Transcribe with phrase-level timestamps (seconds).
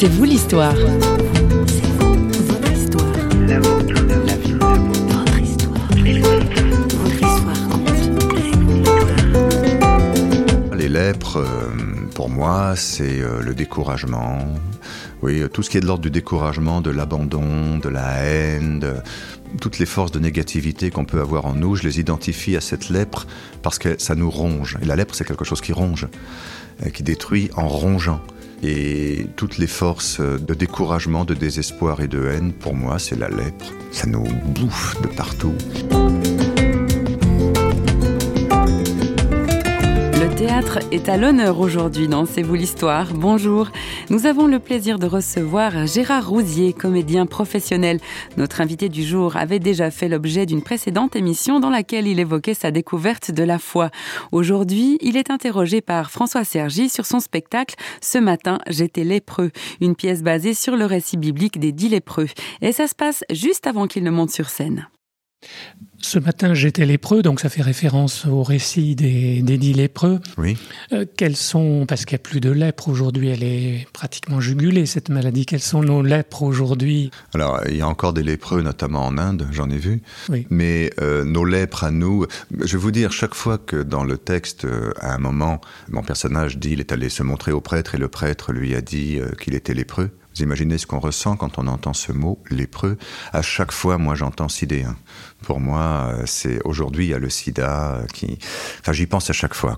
[0.00, 0.76] C'est vous l'histoire.
[1.66, 2.14] C'est vous,
[2.46, 3.12] votre histoire.
[3.48, 3.94] La vôtre,
[4.26, 5.88] la vie, votre histoire.
[7.02, 7.90] Votre histoire compte.
[10.76, 11.46] Les lèpres, euh,
[12.14, 14.38] pour moi, c'est euh, le découragement.
[15.22, 18.94] Oui, tout ce qui est de l'ordre du découragement, de l'abandon, de la haine, de
[19.60, 22.88] toutes les forces de négativité qu'on peut avoir en nous, je les identifie à cette
[22.88, 23.26] lèpre
[23.62, 24.78] parce que ça nous ronge.
[24.80, 26.06] Et la lèpre, c'est quelque chose qui ronge,
[26.86, 28.20] euh, qui détruit en rongeant.
[28.62, 33.28] Et toutes les forces de découragement, de désespoir et de haine, pour moi, c'est la
[33.28, 33.72] lèpre.
[33.92, 35.54] Ça nous bouffe de partout.
[40.90, 43.14] Est à l'honneur aujourd'hui dans C'est vous l'histoire.
[43.14, 43.68] Bonjour.
[44.10, 48.00] Nous avons le plaisir de recevoir Gérard Rousier, comédien professionnel.
[48.36, 52.54] Notre invité du jour avait déjà fait l'objet d'une précédente émission dans laquelle il évoquait
[52.54, 53.90] sa découverte de la foi.
[54.32, 59.94] Aujourd'hui, il est interrogé par François Sergi sur son spectacle Ce matin, j'étais lépreux, une
[59.94, 62.26] pièce basée sur le récit biblique des dix lépreux.
[62.62, 64.88] Et ça se passe juste avant qu'il ne monte sur scène.
[66.00, 70.20] Ce matin, j'étais lépreux, donc ça fait référence au récit des, dix lépreux.
[70.36, 70.56] Oui.
[70.92, 74.86] Euh, quels sont, parce qu'il n'y a plus de lèpre aujourd'hui, elle est pratiquement jugulée
[74.86, 75.44] cette maladie.
[75.44, 77.10] Quels sont nos lèpres aujourd'hui?
[77.34, 80.00] Alors, il y a encore des lépreux, notamment en Inde, j'en ai vu.
[80.28, 80.46] Oui.
[80.50, 82.26] Mais euh, nos lèpres à nous,
[82.56, 86.02] je vais vous dire, chaque fois que dans le texte, euh, à un moment, mon
[86.02, 89.18] personnage dit, il est allé se montrer au prêtre et le prêtre lui a dit
[89.40, 90.10] qu'il était lépreux.
[90.38, 92.96] Vous imaginez ce qu'on ressent quand on entend ce mot lépreux
[93.32, 94.94] À chaque fois, moi, j'entends sidéen.
[95.42, 98.38] Pour moi, euh, c'est aujourd'hui il y a le SIDA euh, qui.
[98.78, 99.74] Enfin, j'y pense à chaque fois.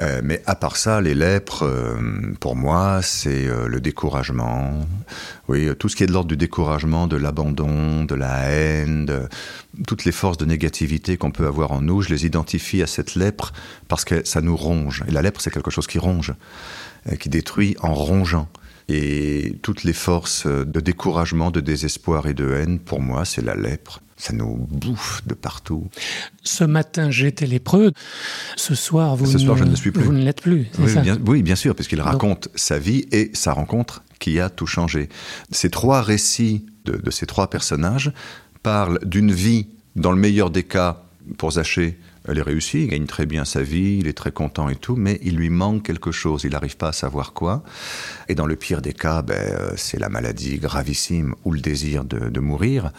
[0.00, 1.68] Euh, mais à part ça, les lèpres,
[2.40, 4.86] pour moi, c'est le découragement.
[5.48, 9.28] Oui, tout ce qui est de l'ordre du découragement, de l'abandon, de la haine,
[9.86, 13.14] toutes les forces de négativité qu'on peut avoir en nous, je les identifie à cette
[13.14, 13.52] lèpre
[13.88, 15.04] parce que ça nous ronge.
[15.06, 16.32] Et la lèpre, c'est quelque chose qui ronge,
[17.20, 18.48] qui détruit en rongeant.
[18.88, 23.56] Et toutes les forces de découragement, de désespoir et de haine, pour moi, c'est la
[23.56, 24.00] lèpre.
[24.16, 25.88] Ça nous bouffe de partout.
[26.42, 27.92] Ce matin, j'étais lépreux.
[28.56, 30.04] Ce soir, vous, Ce ne, soir, je ne suis plus.
[30.04, 30.68] Vous ne l'êtes plus.
[30.78, 34.66] Oui, bien, oui, bien sûr, puisqu'il raconte sa vie et sa rencontre qui a tout
[34.66, 35.08] changé.
[35.50, 38.12] Ces trois récits de, de ces trois personnages
[38.62, 41.02] parlent d'une vie, dans le meilleur des cas,
[41.36, 41.98] pour Zaché,
[42.28, 44.96] elle est réussie, il gagne très bien sa vie, il est très content et tout,
[44.96, 47.62] mais il lui manque quelque chose, il n'arrive pas à savoir quoi.
[48.28, 52.04] Et dans le pire des cas, ben, euh, c'est la maladie gravissime ou le désir
[52.04, 52.90] de, de mourir.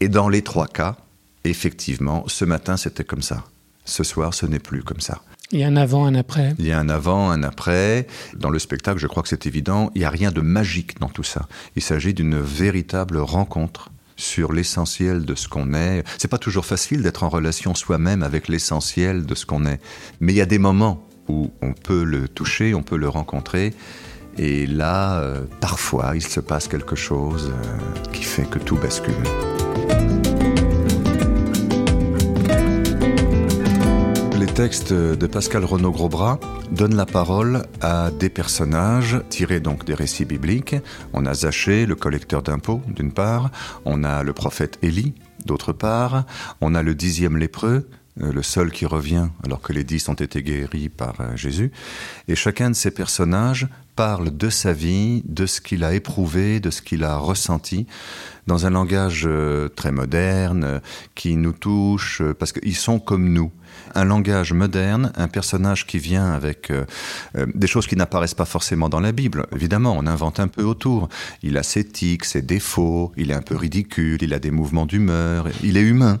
[0.00, 0.96] Et dans les trois cas,
[1.44, 3.44] effectivement, ce matin c'était comme ça.
[3.84, 5.22] Ce soir, ce n'est plus comme ça.
[5.52, 6.54] Il y a un avant, un après.
[6.58, 8.06] Il y a un avant, un après.
[8.34, 11.10] Dans le spectacle, je crois que c'est évident, il n'y a rien de magique dans
[11.10, 11.46] tout ça.
[11.76, 16.04] Il s'agit d'une véritable rencontre sur l'essentiel de ce qu'on est.
[16.18, 19.80] C'est pas toujours facile d'être en relation soi-même avec l'essentiel de ce qu'on est,
[20.20, 23.74] mais il y a des moments où on peut le toucher, on peut le rencontrer,
[24.38, 29.14] et là, euh, parfois, il se passe quelque chose euh, qui fait que tout bascule.
[34.52, 36.38] Les textes de Pascal Renaud Grosbras
[36.70, 40.76] donnent la parole à des personnages tirés donc des récits bibliques.
[41.14, 43.50] On a Zaché, le collecteur d'impôts, d'une part.
[43.86, 45.14] On a le prophète Élie,
[45.46, 46.26] d'autre part.
[46.60, 47.88] On a le dixième lépreux,
[48.20, 51.72] euh, le seul qui revient alors que les dix ont été guéris par euh, Jésus.
[52.28, 56.70] Et chacun de ces personnages parle de sa vie, de ce qu'il a éprouvé, de
[56.70, 57.86] ce qu'il a ressenti,
[58.46, 60.80] dans un langage euh, très moderne,
[61.14, 63.52] qui nous touche, parce qu'ils sont comme nous
[63.94, 66.84] un langage moderne, un personnage qui vient avec euh,
[67.36, 69.46] euh, des choses qui n'apparaissent pas forcément dans la Bible.
[69.52, 71.08] Évidemment, on invente un peu autour.
[71.42, 74.86] Il a ses tics, ses défauts, il est un peu ridicule, il a des mouvements
[74.86, 76.20] d'humeur, il est humain.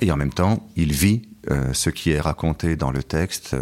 [0.00, 3.56] Et en même temps, il vit euh, ce qui est raconté dans le texte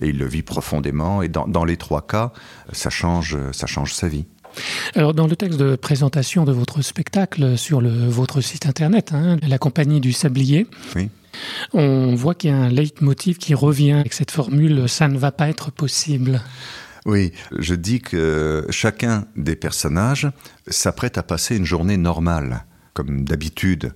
[0.00, 1.22] et il le vit profondément.
[1.22, 2.32] Et dans, dans les trois cas,
[2.72, 4.26] ça change, ça change sa vie.
[4.94, 9.36] Alors, dans le texte de présentation de votre spectacle sur le, votre site internet, hein,
[9.46, 10.66] la compagnie du Sablier,
[10.96, 11.08] oui.
[11.72, 15.32] on voit qu'il y a un leitmotiv qui revient avec cette formule ça ne va
[15.32, 16.40] pas être possible.
[17.04, 20.30] Oui, je dis que chacun des personnages
[20.68, 23.94] s'apprête à passer une journée normale comme d'habitude.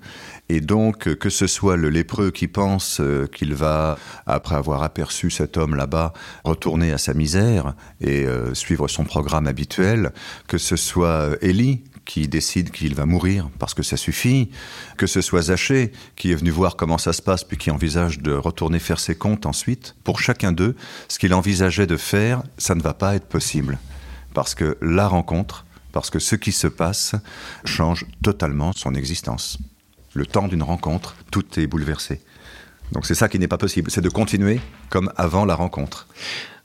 [0.49, 5.31] Et donc, que ce soit le lépreux qui pense euh, qu'il va, après avoir aperçu
[5.31, 6.13] cet homme là-bas,
[6.45, 10.13] retourner à sa misère et euh, suivre son programme habituel,
[10.47, 14.51] que ce soit Élie qui décide qu'il va mourir parce que ça suffit,
[14.97, 18.21] que ce soit Zaché qui est venu voir comment ça se passe puis qui envisage
[18.21, 20.77] de retourner faire ses comptes ensuite, pour chacun d'eux,
[21.09, 23.79] ce qu'il envisageait de faire, ça ne va pas être possible.
[24.33, 25.67] Parce que la rencontre,
[25.97, 27.15] parce que ce qui se passe
[27.65, 29.57] change totalement son existence.
[30.13, 32.21] Le temps d'une rencontre, tout est bouleversé.
[32.93, 34.61] Donc c'est ça qui n'est pas possible, c'est de continuer
[34.91, 36.07] comme avant la rencontre.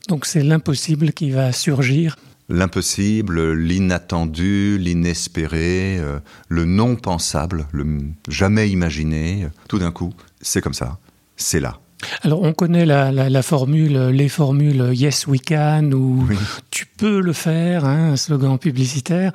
[0.10, 2.18] Donc c'est l'impossible qui va surgir
[2.50, 6.19] l'impossible, l'inattendu, l'inespéré, euh,
[6.50, 7.86] le non pensable, le
[8.28, 9.48] jamais imaginé.
[9.69, 11.00] Tout d'un coup, c'est comme ça,
[11.38, 11.80] c'est là.
[12.23, 16.27] Alors on connaît la, formule, les formules Yes we can ou
[16.69, 19.31] Tu peux le faire, hein, un slogan publicitaire.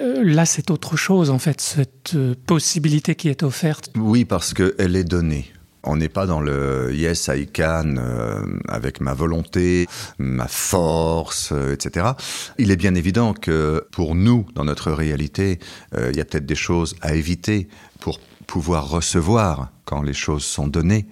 [0.00, 3.90] Euh, là c'est autre chose en fait, cette euh, possibilité qui est offerte.
[3.96, 5.52] Oui, parce qu'elle est donnée.
[5.82, 9.88] On n'est pas dans le yes, I can euh, avec ma volonté,
[10.18, 12.10] ma force, euh, etc.
[12.58, 15.58] Il est bien évident que pour nous, dans notre réalité,
[15.94, 17.68] euh, il y a peut-être des choses à éviter
[18.00, 21.06] pour pouvoir recevoir quand les choses sont données.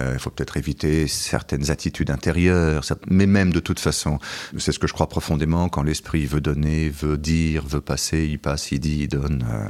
[0.00, 4.18] Euh, il faut peut-être éviter certaines attitudes intérieures, mais même de toute façon,
[4.56, 8.38] c'est ce que je crois profondément, quand l'esprit veut donner, veut dire, veut passer, il
[8.38, 9.68] passe, il dit, il donne, euh,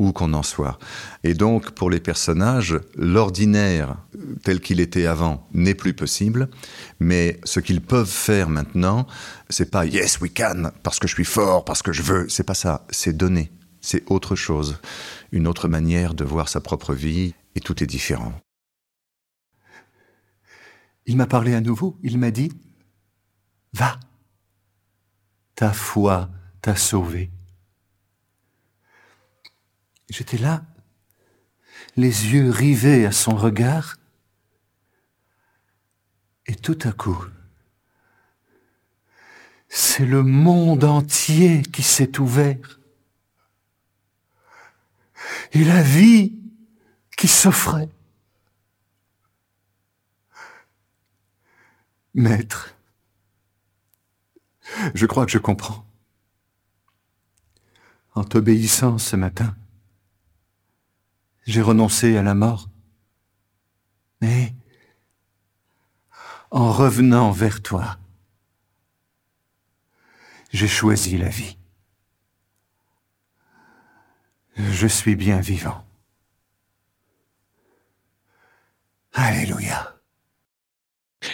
[0.00, 0.78] où qu'on en soit.
[1.22, 3.96] Et donc, pour les personnages, l'ordinaire
[4.42, 6.48] tel qu'il était avant n'est plus possible,
[6.98, 9.06] mais ce qu'ils peuvent faire maintenant,
[9.50, 12.44] c'est pas yes we can parce que je suis fort, parce que je veux, c'est
[12.44, 14.78] pas ça, c'est donner, c'est autre chose,
[15.30, 18.32] une autre manière de voir sa propre vie, et tout est différent.
[21.10, 22.52] Il m'a parlé à nouveau, il m'a dit,
[23.72, 23.98] Va,
[25.56, 26.30] ta foi
[26.62, 27.32] t'a sauvé.
[30.08, 30.64] J'étais là,
[31.96, 33.96] les yeux rivés à son regard,
[36.46, 37.24] et tout à coup,
[39.68, 42.78] c'est le monde entier qui s'est ouvert,
[45.50, 46.38] et la vie
[47.16, 47.88] qui s'offrait.
[52.14, 52.74] Maître,
[54.94, 55.86] je crois que je comprends.
[58.14, 59.56] En t'obéissant ce matin,
[61.46, 62.68] j'ai renoncé à la mort.
[64.20, 64.54] Mais
[66.50, 67.98] en revenant vers toi,
[70.52, 71.56] j'ai choisi la vie.
[74.56, 75.86] Je suis bien vivant.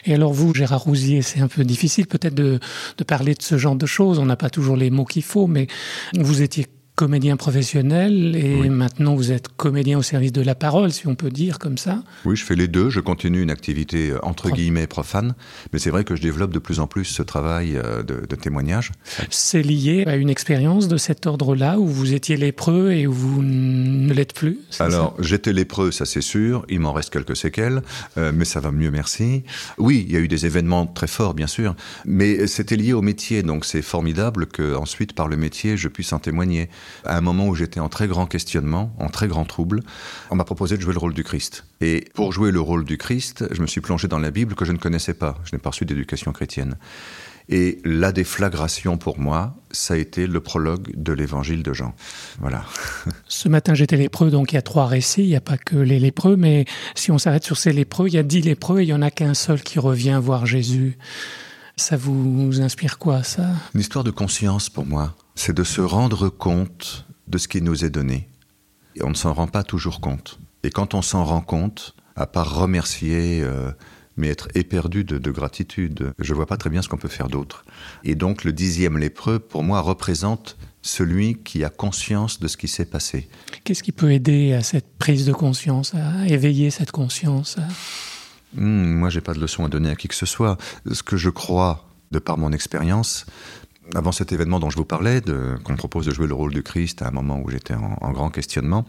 [0.06, 2.60] Et alors vous, Gérard Rousier, c'est un peu difficile peut-être de,
[2.96, 4.18] de, parler de ce genre de choses.
[4.18, 5.66] On n'a pas toujours les mots qu'il faut, mais
[6.14, 11.06] vous étiez comédien professionnel et maintenant vous êtes comédien au service de la parole, si
[11.06, 12.02] on peut dire comme ça.
[12.24, 12.88] Oui, je fais les deux.
[12.88, 15.34] Je continue une activité euh, entre guillemets profane,
[15.72, 18.36] mais c'est vrai que je développe de plus en plus ce travail euh, de, de
[18.36, 18.92] témoignage.
[19.28, 23.42] C'est lié à une expérience de cet ordre-là où vous étiez lépreux et où vous
[23.42, 26.64] ne l'êtes plus Alors, j'étais lépreux, ça c'est sûr.
[26.70, 27.82] Il m'en reste quelques séquelles,
[28.16, 29.44] euh, mais ça va mieux, merci.
[29.76, 31.76] Oui, il y a eu des événements très forts, bien sûr,
[32.06, 36.14] mais c'était lié au métier, donc c'est formidable que ensuite, par le métier, je puisse
[36.14, 36.70] en témoigner
[37.04, 39.82] à un moment où j'étais en très grand questionnement, en très grand trouble,
[40.30, 41.64] on m'a proposé de jouer le rôle du Christ.
[41.80, 44.64] Et pour jouer le rôle du Christ, je me suis plongé dans la Bible que
[44.64, 45.38] je ne connaissais pas.
[45.44, 46.76] Je n'ai pas reçu d'éducation chrétienne.
[47.48, 51.94] Et la déflagration pour moi, ça a été le prologue de l'évangile de Jean.
[52.40, 52.64] Voilà.
[53.28, 55.22] Ce matin, j'étais lépreux, donc il y a trois récits.
[55.22, 56.64] Il n'y a pas que les lépreux, mais
[56.96, 59.02] si on s'arrête sur ces lépreux, il y a dix lépreux et il n'y en
[59.02, 60.98] a qu'un seul qui revient voir Jésus.
[61.76, 63.48] Ça vous inspire quoi, ça?
[63.74, 67.84] Une histoire de conscience pour moi c'est de se rendre compte de ce qui nous
[67.84, 68.28] est donné.
[68.96, 70.40] Et on ne s'en rend pas toujours compte.
[70.64, 73.70] Et quand on s'en rend compte, à part remercier, euh,
[74.16, 77.28] mais être éperdu de, de, gratitude, je vois pas très bien ce qu'on peut faire
[77.28, 77.64] d'autre.
[78.02, 82.68] Et donc le dixième lépreux, pour moi, représente celui qui a conscience de ce qui
[82.68, 83.28] s'est passé.
[83.64, 87.58] Qu'est-ce qui peut aider à cette prise de conscience, à éveiller cette conscience
[88.54, 90.56] Moi, hmm, Moi, j'ai pas de leçon à donner à qui que ce soit.
[90.90, 93.26] Ce que je crois, de par mon expérience,
[93.94, 96.62] avant cet événement dont je vous parlais, qu'on me propose de jouer le rôle du
[96.62, 98.86] Christ à un moment où j'étais en, grand questionnement,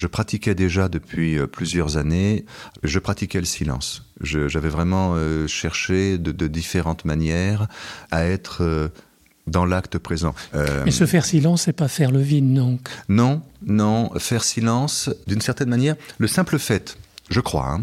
[0.00, 2.44] je pratiquais déjà depuis euh, plusieurs années,
[2.82, 4.04] je pratiquais le silence.
[4.22, 7.68] J'avais vraiment euh, cherché de, différentes manières
[8.10, 8.62] à être...
[8.62, 8.88] Euh,
[9.46, 10.32] dans l'acte présent.
[10.84, 12.88] Mais se faire silence, c'est pas faire le vide, donc.
[13.08, 16.96] Non, non, faire silence, d'une certaine manière, le simple fait,
[17.30, 17.82] je crois, hein,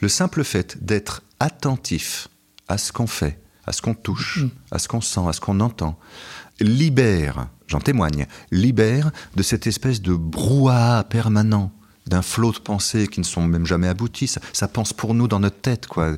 [0.00, 2.28] le simple fait d'être attentif
[2.68, 4.50] à ce qu'on fait, à ce qu'on touche, mm.
[4.72, 5.98] à ce qu'on sent, à ce qu'on entend,
[6.60, 11.70] libère, j'en témoigne, libère de cette espèce de brouhaha permanent
[12.06, 14.28] d'un flot de pensées qui ne sont même jamais abouties.
[14.28, 16.14] Ça, pense pour nous dans notre tête, quoi.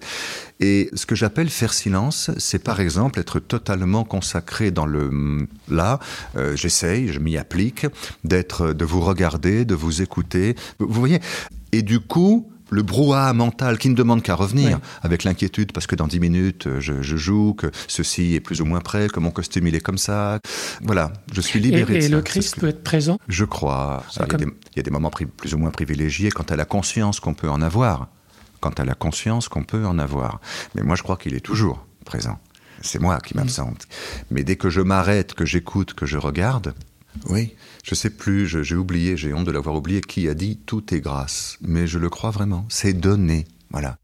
[0.61, 5.99] Et ce que j'appelle faire silence, c'est par exemple être totalement consacré dans le là.
[6.37, 7.87] Euh, j'essaye, je m'y applique,
[8.23, 10.55] d'être, de vous regarder, de vous écouter.
[10.79, 11.21] Vous voyez?
[11.73, 15.97] Et du coup, le brouhaha mental qui ne demande qu'à revenir, avec l'inquiétude parce que
[15.97, 19.31] dans dix minutes euh, je, joue, que ceci est plus ou moins prêt, que mon
[19.31, 20.39] costume il est comme ça.
[20.83, 21.97] Voilà, je suis libéré.
[21.97, 24.05] Et, et le Christ peut être présent Je crois.
[24.17, 24.21] il,
[24.77, 27.61] y a des, moments plus ou moins privilégiés quand à la conscience qu'on peut en
[27.61, 28.09] avoir.
[28.61, 30.41] Quant à la conscience qu'on peut en avoir.
[30.75, 32.39] Mais moi je crois qu'il est toujours présent.
[32.83, 33.87] c'est moi qui m'absente.
[34.31, 36.75] Mais dès que je m'arrête, que j'écoute, que je regarde,
[37.29, 40.95] oui, je sais plus, j'ai oublié, j'ai honte de l'avoir oublié, qui a dit tout
[40.95, 41.59] est grâce.
[41.61, 43.97] Mais je le crois vraiment, c'est donné, voilà.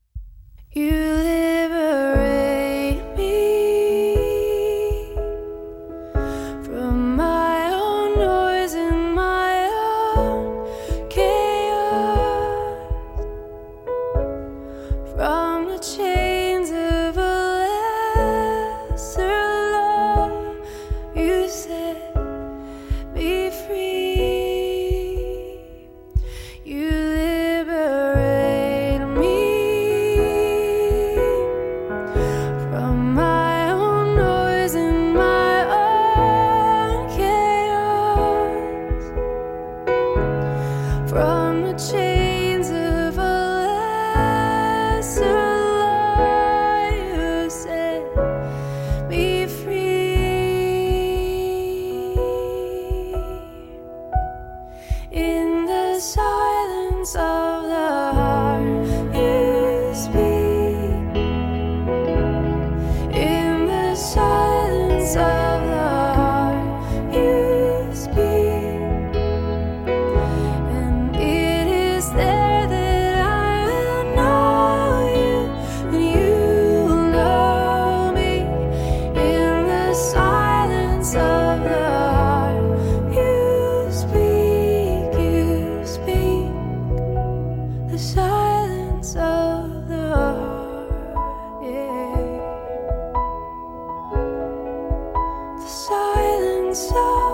[95.66, 96.90] silence.
[96.92, 97.25] Of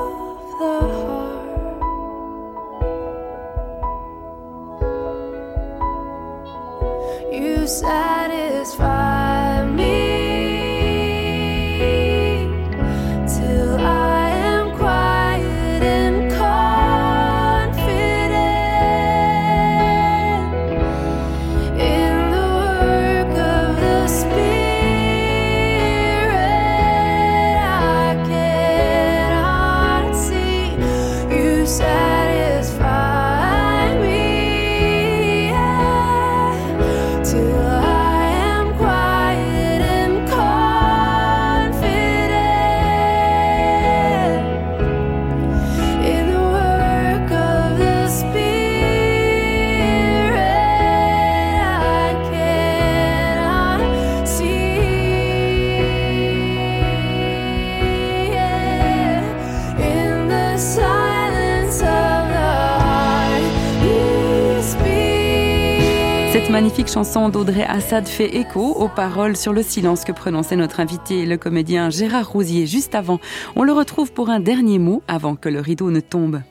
[66.53, 71.25] magnifique chanson d'Audrey Assad fait écho aux paroles sur le silence que prononçait notre invité,
[71.25, 73.21] le comédien Gérard Rousier, juste avant.
[73.57, 76.43] On le retrouve pour un dernier mot avant que le rideau ne tombe.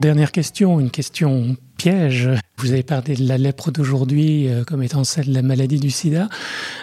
[0.00, 1.56] Dernière question, une question
[2.56, 5.90] Vous avez parlé de la lèpre d'aujourd'hui euh, comme étant celle de la maladie du
[5.90, 6.30] sida.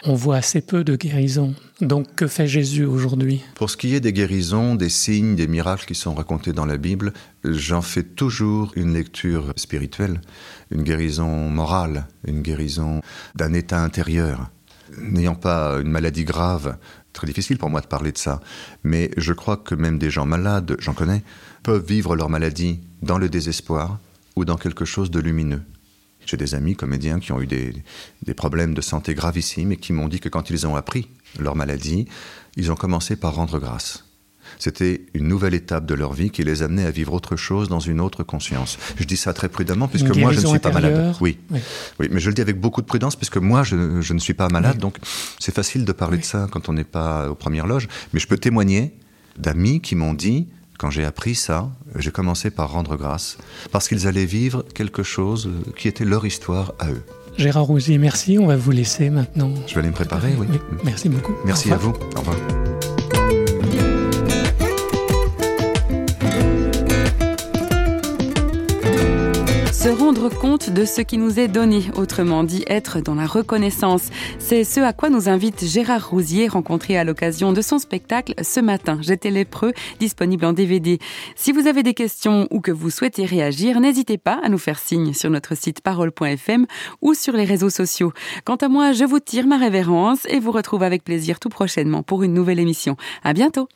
[0.04, 1.56] On voit assez peu de guérisons.
[1.80, 3.42] Donc que fait Jésus aujourd'hui?
[3.56, 6.78] Pour ce qui est des guérisons, des signes, des miracles qui sont racontés dans la
[6.78, 10.22] Bible, j'en fais toujours une lecture spirituelle,
[10.70, 13.02] une guérison morale, une guérison
[13.34, 14.52] d'un état intérieur.
[15.00, 16.78] N'ayant pas une maladie grave,
[17.12, 18.40] très difficile pour moi de parler de ça,
[18.84, 21.24] mais je crois que même des gens malades, j'en connais,
[21.64, 23.98] peuvent vivre leur maladie dans le désespoir
[24.36, 25.62] ou dans quelque chose de lumineux.
[26.26, 27.74] J'ai des amis comédiens qui ont eu des,
[28.36, 31.08] problèmes de santé gravissimes et qui m'ont dit que quand ils ont appris
[31.40, 32.08] leur maladie,
[32.56, 34.06] ils ont commencé par rendre grâce.
[34.60, 37.80] C'était une nouvelle étape de leur vie qui les amenait à vivre autre chose dans
[37.80, 38.78] une autre conscience.
[38.98, 41.16] Je dis ça très prudemment puisque moi je ne suis pas malade.
[41.22, 41.38] Oui.
[42.00, 42.10] oui.
[42.12, 43.76] mais je le dis avec beaucoup de prudence puisque moi je,
[44.14, 44.98] ne suis pas malade, donc
[45.40, 47.88] c'est facile de parler de ça quand on n'est pas aux premières loges.
[48.14, 48.94] Mais je peux témoigner
[49.38, 50.48] d'amis qui m'ont dit
[50.82, 53.38] quand j'ai appris ça, j'ai commencé par rendre grâce,
[53.72, 57.04] parce qu'ils allaient vivre quelque chose qui était leur histoire à eux.
[57.38, 58.40] Gérard Rousier, merci.
[58.40, 59.54] On va vous laisser maintenant.
[59.68, 60.48] Je vais aller me préparer, oui.
[60.84, 61.34] Merci beaucoup.
[61.46, 61.94] Merci à vous.
[62.16, 62.71] Au revoir.
[69.82, 74.10] Se rendre compte de ce qui nous est donné, autrement dit être dans la reconnaissance.
[74.38, 78.60] C'est ce à quoi nous invite Gérard Rousier, rencontré à l'occasion de son spectacle ce
[78.60, 79.00] matin.
[79.02, 81.00] J'étais lépreux, disponible en DVD.
[81.36, 84.78] Si vous avez des questions ou que vous souhaitez réagir, n'hésitez pas à nous faire
[84.78, 86.68] signe sur notre site parole.fm
[87.02, 88.14] ou sur les réseaux sociaux.
[88.46, 92.04] Quant à moi, je vous tire ma révérence et vous retrouve avec plaisir tout prochainement
[92.04, 92.98] pour une nouvelle émission.
[93.24, 93.68] À bientôt!